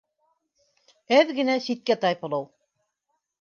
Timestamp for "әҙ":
1.17-1.33